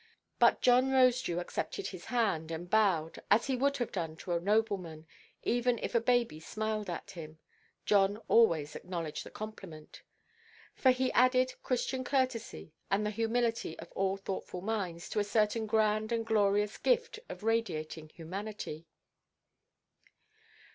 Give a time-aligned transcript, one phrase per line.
[0.39, 4.39] But John Rosedew accepted his hand, and bowed, as he would have done to a
[4.39, 5.05] nobleman.
[5.43, 7.37] Even if a baby smiled at him,
[7.85, 10.01] John always acknowledged the compliment.
[10.73, 15.67] For he added Christian courtesy, and the humility of all thoughtful minds, to a certain
[15.67, 18.87] grand and glorious gift of radiating humanity.